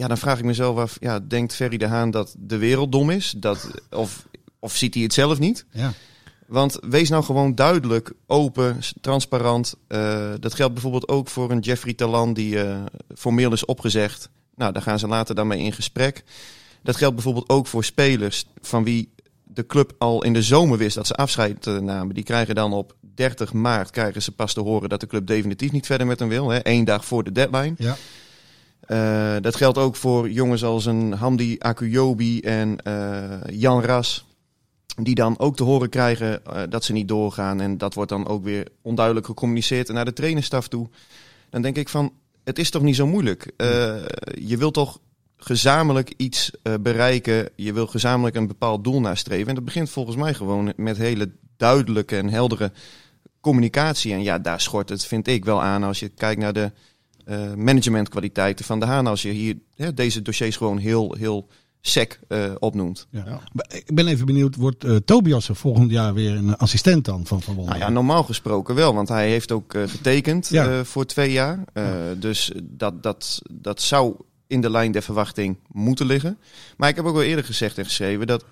[0.00, 3.10] ja, dan vraag ik mezelf af, ja, denkt Ferry de Haan dat de wereld dom
[3.10, 3.34] is?
[3.36, 4.26] Dat, of,
[4.58, 5.64] of ziet hij het zelf niet?
[5.70, 5.92] Ja.
[6.46, 9.74] Want wees nou gewoon duidelijk, open, transparant.
[9.86, 12.76] Eh, dat geldt bijvoorbeeld ook voor een Jeffrey Talan die eh,
[13.16, 14.28] formeel is opgezegd.
[14.54, 16.24] Nou, daar gaan ze later dan mee in gesprek.
[16.82, 19.12] Dat geldt bijvoorbeeld ook voor spelers van wie
[19.44, 22.14] de club al in de zomer wist dat ze afscheid namen.
[22.14, 25.72] Die krijgen dan op 30 maart krijgen ze pas te horen dat de club definitief
[25.72, 26.48] niet verder met hem wil.
[26.48, 27.74] Hè, één dag voor de deadline.
[27.78, 27.96] Ja.
[28.90, 34.24] Eh, dat geldt ook voor jongens als een Hamdi Akuyobi en eh, Jan Ras.
[35.02, 37.60] Die dan ook te horen krijgen eh, dat ze niet doorgaan.
[37.60, 40.88] En dat wordt dan ook weer onduidelijk gecommuniceerd naar de trainerstaf toe.
[41.50, 42.12] Dan denk ik van,
[42.44, 43.52] het is toch niet zo moeilijk.
[44.34, 44.98] Je wilt toch
[45.36, 46.50] gezamenlijk iets
[46.80, 47.48] bereiken.
[47.56, 49.48] Je wil gezamenlijk een bepaald doel nastreven.
[49.48, 52.72] En dat begint volgens mij gewoon met hele duidelijke en heldere
[53.40, 54.12] communicatie.
[54.12, 56.72] En ja, daar schort het, vind ik, wel aan als je kijkt naar de
[57.30, 59.06] eh, managementkwaliteiten van de Haan.
[59.06, 61.48] Als je hier hè, deze dossiers gewoon heel, heel
[61.80, 63.06] sec eh, opnoemt.
[63.10, 63.40] Ja.
[63.68, 67.42] Ik ben even benieuwd, wordt eh, Tobias er volgend jaar weer een assistent dan van
[67.42, 67.78] Van Wonderen?
[67.78, 70.84] Nou ja, normaal gesproken wel, want hij heeft ook getekend Ja.
[70.84, 71.64] voor twee jaar.
[72.18, 74.14] Dus dat, dat, dat zou
[74.46, 76.38] in de lijn der verwachting moeten liggen.
[76.76, 78.44] Maar ik heb ook wel eerder gezegd en geschreven dat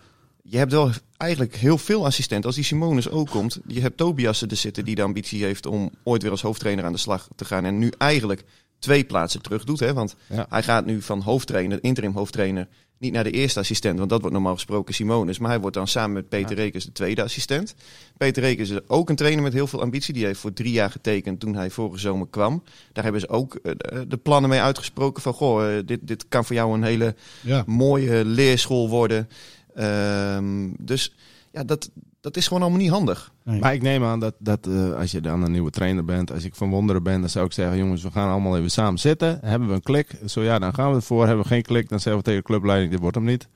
[0.43, 2.47] je hebt wel eigenlijk heel veel assistenten.
[2.47, 5.91] Als die Simonis ook komt, je hebt Tobias er zitten die de ambitie heeft om
[6.03, 7.65] ooit weer als hoofdtrainer aan de slag te gaan.
[7.65, 8.45] En nu eigenlijk
[8.79, 9.81] twee plaatsen terug doet.
[9.81, 9.93] Hè?
[9.93, 10.47] Want Ja.
[10.49, 13.99] hij gaat nu van hoofdtrainer, interim hoofdtrainer, niet naar de eerste assistent.
[13.99, 15.39] Want dat wordt normaal gesproken Simonis.
[15.39, 17.75] Maar hij wordt dan samen met Peter Rekers de tweede assistent.
[18.17, 20.15] Peter Rekers is ook een trainer met heel veel ambitie.
[20.15, 22.63] Die heeft voor drie jaar getekend toen hij vorige zomer kwam.
[22.93, 23.73] Daar hebben ze ook eh,
[24.09, 25.33] de- plannen mee uitgesproken van...
[25.33, 27.63] Goh, eh, dit, dit kan voor jou een hele Ja.
[27.67, 29.29] mooie leerschool worden.
[29.75, 31.15] Ehm, dus
[31.59, 31.91] ja, dat,
[32.21, 33.33] dat is gewoon allemaal niet handig.
[33.45, 33.61] Nee.
[33.61, 36.45] Maar ik neem aan dat, dat eh, als je dan een nieuwe trainer bent, als
[36.45, 39.39] ik van wonderen ben, dan zou ik zeggen, jongens, we gaan allemaal even samen zitten.
[39.43, 40.11] Hebben we een klik?
[40.27, 41.27] Zo ja, dan gaan we ervoor.
[41.27, 43.43] Hebben we geen klik, dan zeggen we tegen de clubleiding, dit wordt hem niet.
[43.43, 43.49] En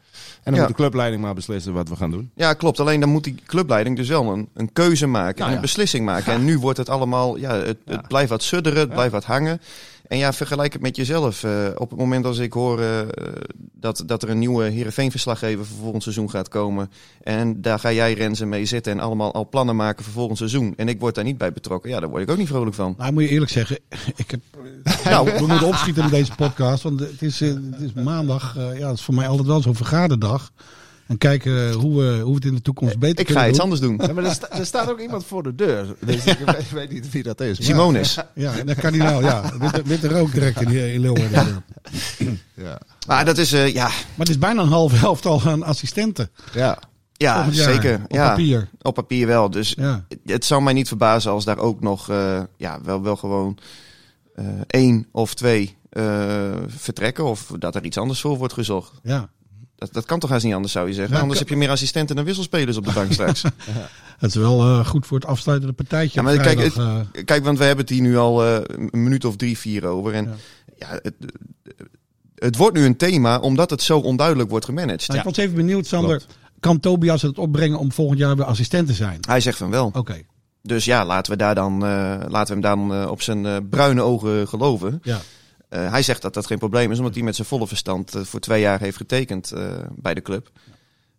[0.44, 0.58] dan Ja.
[0.60, 2.30] moet de clubleiding maar beslissen wat we gaan doen.
[2.34, 2.80] Ja, klopt.
[2.80, 5.54] Alleen dan moet die clubleiding dus wel een, een keuze maken, Nou en ja.
[5.54, 6.32] een beslissing maken.
[6.32, 7.92] En nu wordt het allemaal, ja, het, Ja.
[7.96, 8.94] het blijft wat sudderen, het Ja.
[8.94, 9.60] blijft wat hangen.
[10.12, 11.44] En ja, vergelijk het met jezelf.
[11.44, 13.00] Eh, op het moment als ik hoor eh,
[13.72, 16.90] dat, dat er een nieuwe Heerenveen-verslaggever voor volgend seizoen gaat komen.
[17.22, 20.74] En daar ga jij Renze mee zitten en allemaal al plannen maken voor volgend seizoen.
[20.76, 21.90] En ik word daar niet bij betrokken.
[21.90, 22.94] Ja, daar word ik ook niet vrolijk van.
[22.98, 23.78] Nou, moet je eerlijk zeggen,
[24.16, 24.40] ik heb,
[25.04, 28.54] nou, we moeten opschieten met deze podcast, want het is, eh, het is maandag.
[28.54, 30.52] ja, het is voor mij altijd wel zo'n vergaderdag.
[31.12, 33.62] En kijken hoe we, hoe we het in de toekomst beter Ik ga iets doen.
[33.62, 34.00] anders doen.
[34.06, 35.94] Ja, maar er, sta- er staat ook iemand voor de deur.
[36.00, 37.64] Dus ik weet, weet niet wie dat is.
[37.64, 38.18] Simonis.
[38.34, 39.52] Ja, dat kan hij nou, ja.
[39.58, 41.64] Witte, witte rook direct in, in Leeuwarden.
[42.54, 42.80] Ja.
[43.06, 46.30] Maar dat is, eh, ja, Maar het is bijna een half helftal aan assistenten.
[46.54, 46.78] ja.
[47.12, 48.00] ja zeker.
[48.04, 48.68] Op ja, papier.
[48.82, 49.50] op papier wel.
[49.50, 50.04] Dus Ja.
[50.24, 53.58] het zou mij niet verbazen als daar ook nog eh, ja, wel, wel gewoon
[54.34, 56.02] eh, één of twee eh,
[56.66, 57.24] vertrekken.
[57.24, 58.92] Of dat er iets anders voor wordt gezocht.
[59.02, 59.28] ja.
[59.82, 61.14] Dat, dat kan toch haast niet anders, zou je zeggen.
[61.14, 63.42] Ja, anders kan- heb je meer assistenten dan wisselspelers op de bank straks.
[64.18, 66.20] Het is wel eh, goed voor het afsluitende partijtje.
[66.20, 66.96] Ja, maar kijk, eh.
[67.24, 68.54] Kijk, want we hebben het hier nu al eh,
[68.90, 70.14] een minuut of drie, vier over.
[70.14, 70.34] En
[70.78, 70.88] Ja.
[71.02, 71.14] het,
[72.34, 75.06] het wordt nu een thema omdat het zo onduidelijk wordt gemanaged.
[75.08, 76.16] Nou, ik was even benieuwd, Sander.
[76.16, 76.36] Klopt.
[76.60, 79.18] Kan Tobias het opbrengen om volgend jaar weer assistent te zijn?
[79.20, 79.90] Hij zegt van wel.
[79.94, 80.22] Oké,
[80.62, 81.78] Dus ja, laten we, daar dan,
[82.28, 85.00] laten we hem dan op zijn bruine ogen geloven.
[85.02, 85.20] ja.
[85.72, 88.22] Eh, hij zegt dat dat geen probleem is, omdat hij met zijn volle verstand eh,
[88.22, 89.64] voor twee jaar heeft getekend eh,
[89.96, 90.50] bij de club.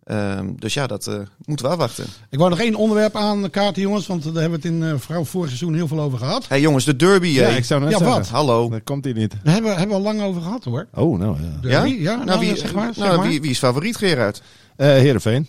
[0.04, 1.14] Ehm, dus ja, dat eh,
[1.44, 2.04] moeten we afwachten.
[2.30, 4.06] Ik wou nog één onderwerp aan de kaarten, jongens.
[4.06, 6.48] Want daar hebben we het in eh vrouw vorig seizoen heel veel over gehad.
[6.48, 7.26] hey, jongens, de derby.
[7.26, 7.56] Ja, hey.
[7.56, 8.16] ik zou net Ja, zeggen.
[8.16, 8.28] wat?
[8.28, 8.68] Hallo.
[8.70, 9.30] Daar komt hij niet.
[9.42, 10.86] Daar hebben, we- hebben we al lang over gehad, hoor.
[10.94, 11.46] Oh, nou ja.
[11.62, 11.80] Ja?
[11.80, 12.02] Derby?
[12.02, 12.94] Ja, nou, wie, zeg maar.
[12.94, 13.28] Zeg nou, maar.
[13.28, 14.42] Wie, wie is favoriet, Gerard?
[14.76, 15.46] Eh Heerenveen.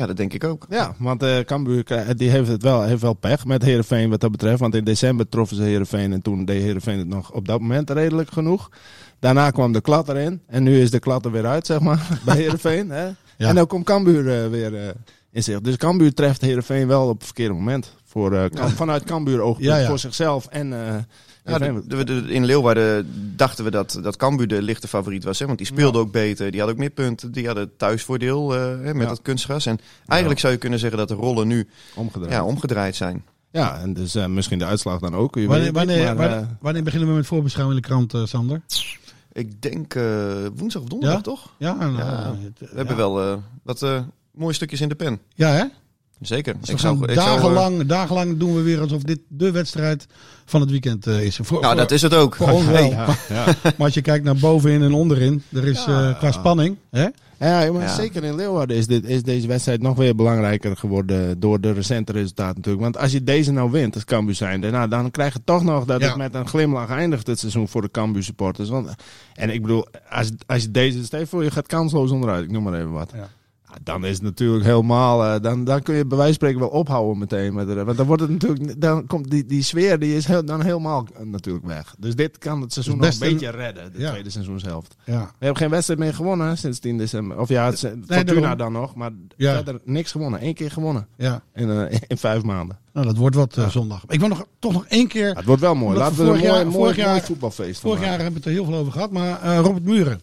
[0.00, 0.66] Ja, dat denk ik ook.
[0.68, 4.20] Ja, want eh Cambuur krijgt- die heeft, het wel, heeft wel pech met Heerenveen wat
[4.20, 4.60] dat betreft.
[4.60, 7.90] Want in december troffen ze Heerenveen en toen deed Heerenveen het nog op dat moment
[7.90, 8.70] redelijk genoeg.
[9.18, 10.40] Daarna kwam de klad erin.
[10.46, 12.90] En nu is de klad er weer uit, zeg maar, bij Heerenveen.
[12.90, 13.10] Hè?
[13.36, 14.88] En dan komt Cambuur eh, weer eh,
[15.30, 15.60] in zich.
[15.60, 17.94] Dus Cambuur treft Heerenveen wel op het verkeerde moment.
[18.04, 19.86] Voor, eh, Vanuit Cambuur oogpunt Ja, ja.
[19.86, 20.46] voor zichzelf.
[20.46, 20.94] En, eh,
[21.50, 25.38] Ja, de- de- de- in Leeuwarden dachten we dat, dat Cambuur de lichte favoriet was.
[25.38, 25.46] Hè?
[25.46, 26.50] Want die speelde ook beter.
[26.50, 27.32] Die had ook meer punten.
[27.32, 29.10] Die hadden thuisvoordeel eh, hè, met Ja.
[29.12, 29.66] het kunstgras.
[29.66, 32.32] En eigenlijk zou je kunnen zeggen dat de rollen nu omgedraaid.
[32.32, 33.24] ja, omgedraaid zijn.
[33.52, 35.34] Ja, en dus eh, misschien de uitslag dan ook.
[35.34, 38.24] Je Wanneer, wanneer, maar, wanneer, eh, wanneer beginnen we met voorbeschouwing in de krant, eh,
[38.24, 38.60] Sander?
[39.32, 40.02] Ik denk eh,
[40.56, 41.22] woensdag of donderdag, Ja?
[41.22, 41.54] toch?
[41.58, 44.00] Ja, nou, We hebben wel eh, wat eh,
[44.34, 45.18] mooie stukjes in de pen.
[45.34, 45.64] Ja, hè?
[46.20, 46.54] Zeker.
[46.60, 50.06] Dus ik zou, dagenlang, dagenlang doen we weer alsof dit de wedstrijd
[50.44, 51.36] van het weekend eh, is.
[51.42, 52.36] Voor, eh, nou, voor- dat is het ook.
[52.36, 52.90] voor ons wel.
[52.90, 53.44] ja, ja.
[53.62, 56.76] Maar als je kijkt naar bovenin en onderin, er is eh, qua spanning.
[56.90, 57.06] Hè?
[57.38, 57.94] Ja, maar Ja.
[57.94, 62.12] zeker in Leeuwarden is, dit, is deze wedstrijd nog weer belangrijker geworden door de recente
[62.12, 62.82] resultaten natuurlijk.
[62.82, 65.84] Want als je deze nou wint als Cambuur zijnde, nou, dan krijg je toch nog
[65.84, 66.06] dat Ja.
[66.06, 68.68] het met een glimlach eindigt dit seizoen voor de Cambuur supporters.
[68.68, 68.88] Want,
[69.34, 72.50] en ik bedoel, als, als je deze, stel je voor je gaat kansloos onderuit, ik
[72.50, 73.10] noem maar even wat.
[73.14, 73.28] Ja.
[73.82, 76.78] Dan is het natuurlijk helemaal, eh, dan, dan kun je bij wijze van spreken wel
[76.80, 77.54] ophouden meteen.
[77.54, 80.44] Met de, want dan wordt het natuurlijk, dan komt die, die sfeer die is heel,
[80.44, 81.94] dan helemaal eh, natuurlijk weg.
[81.98, 84.10] Dus dit kan het seizoen Dus nog een een- beetje redden, de Ja.
[84.10, 84.96] tweede seizoenshelft.
[85.04, 85.20] Ja.
[85.20, 87.38] We hebben geen wedstrijd meer gewonnen sinds 10 december.
[87.38, 89.54] Of ja, het Fortuna dan nog, maar Ja.
[89.54, 90.46] verder niks gewonnen.
[90.46, 91.42] Eén keer gewonnen ja.
[91.54, 92.78] in, eh, in vijf maanden.
[92.92, 94.04] Nou, dat wordt wat zondag.
[94.08, 95.34] Ik wil nog, toch nog één keer.
[95.36, 95.98] Het wordt wel mooi.
[95.98, 98.34] Laten we we een mooi, jaar- mooi, vorig jaar- mooi voetbalfeest Vorig jaar hebben we
[98.36, 99.10] het er heel veel over gehad.
[99.10, 100.20] Maar Robert Muren,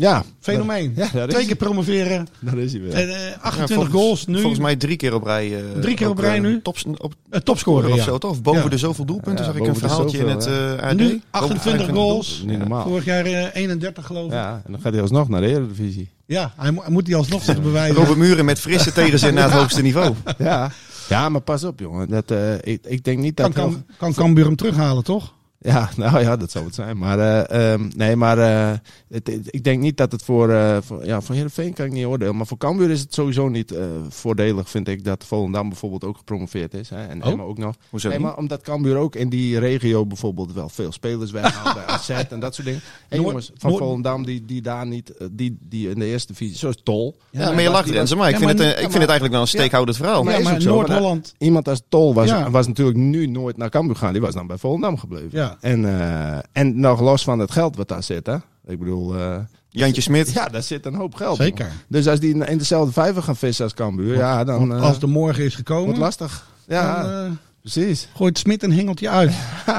[0.00, 0.92] Ja, fenomeen.
[0.96, 2.28] Ja, Twee keer promoveren.
[2.40, 2.92] daar is hij weer.
[2.94, 4.38] En, eh, 28 Ja, volgens- goals nu.
[4.40, 5.56] Volgens mij drie keer op rij.
[5.56, 6.62] eh, Drie keer op rij eh, nu?
[6.62, 8.02] Tops, op, Eh, topscorer, of ja.
[8.04, 8.30] zo, toch?
[8.30, 8.68] Of boven Ja.
[8.68, 10.46] de zoveel doelpunten, Ja, zag ik een verhaaltje in het
[10.80, 10.96] AD.
[10.96, 12.44] Nu Boven 28 goals.
[12.68, 14.32] Vorig jaar eh, 31 geloof ik.
[14.32, 16.10] Ja, Ja, en dan gaat hij alsnog naar de Eredivisie.
[16.26, 17.96] hij, mo- hij moet die alsnog zich bewijzen.
[17.96, 20.14] Robert Muren met frisse tegenzin naar het hoogste niveau.
[20.38, 20.70] Ja.
[21.08, 22.08] ja, maar pas op jongen.
[22.08, 23.52] Dat, ik, ik denk niet dat...
[23.52, 25.34] kan, kan, kan Cambuur hem terughalen, toch?
[25.62, 26.98] Ja, nou ja, dat zou het zijn.
[26.98, 30.76] Maar, eh, ehm, nee, maar eh, het, het- ik denk niet dat het voor, eh
[30.82, 32.36] voor, ja, voor Heerenveen kan ik niet oordelen.
[32.36, 33.74] Maar voor Cambuur is het sowieso niet
[34.08, 36.90] voordelig, vind ik, dat Volendam bijvoorbeeld ook gepromoveerd is.
[36.90, 37.30] Hè, en Oh.
[37.30, 37.74] Emma ook nog.
[37.90, 41.84] Hoezo Nee, maar omdat Cambuur ook in die regio bijvoorbeeld wel veel spelers weghaalt bij
[41.84, 42.82] AZ en dat soort dingen.
[43.08, 46.32] En Noord- jongens van Noord- Volendam die, die daar niet, die, die in de eerste
[46.32, 47.16] divisie, zoals Tol.
[47.30, 49.32] Ja, maar je lacht Renze, maar ik Ja, vind, maar- het, ik vind het eigenlijk
[49.32, 50.22] wel een steekhoudend verhaal.
[50.22, 51.34] Maar ja, maar Noord-Holland.
[51.38, 52.50] Iemand als Tol was, Ja.
[52.50, 54.12] was natuurlijk nu nooit naar Cambuur gegaan.
[54.12, 55.28] Die was dan bij Volendam gebleven.
[55.32, 55.49] Ja.
[55.60, 58.34] En, eh, en nog los van het geld wat daar zit, hè.
[58.66, 59.16] Ik bedoel...
[59.16, 59.36] eh,
[59.68, 60.32] Jantje Smit.
[60.32, 61.36] Ja, daar zit een hoop geld.
[61.36, 61.70] Zeker.
[61.88, 65.06] Dus als die in dezelfde vijver gaan vissen als Cambuur, ja, dan eh, als de
[65.06, 66.46] morgen is gekomen, wordt lastig.
[66.66, 68.08] Ja, dan eh, precies.
[68.14, 69.32] gooit Smit een hengeltje uit,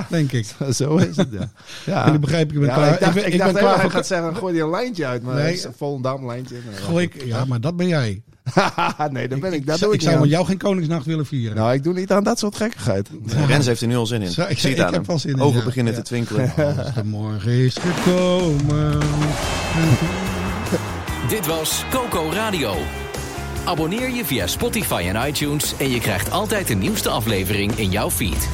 [0.10, 0.56] denk ik.
[0.76, 1.52] Zo is het, ja.
[1.86, 2.06] ja.
[2.06, 2.94] En begrijp ik, ben Ja, klaar.
[2.94, 3.92] ik dacht, ben- ik ik dacht ben klaar voor...
[3.92, 5.66] gaat zeggen, gooi die een lijntje uit, maar Nee.
[5.66, 6.56] een Volendam lijntje.
[6.74, 8.22] Gooi ik, ja, maar dat ben jij.
[9.12, 9.60] nee, dat ben ik.
[9.60, 10.30] ik, Dat zou- doe ik ik zou met aan.
[10.30, 11.56] jou geen Koningsnacht willen vieren.
[11.58, 13.10] Nou, ik doe niet aan dat soort gekkigheid.
[13.48, 14.32] Rens heeft er nu al zin in.
[14.32, 15.08] Zo, ik- Ik zie het ik aan heb hem.
[15.10, 15.66] wel zin in, Ogen ja.
[15.66, 16.00] beginnen Ja.
[16.00, 16.54] te twinkelen.
[16.78, 18.98] Als de morgen is gekomen.
[21.30, 22.74] Dit was Coco Radio.
[23.66, 28.10] Abonneer je via Spotify en iTunes en je krijgt altijd de nieuwste aflevering in jouw
[28.12, 28.48] feed.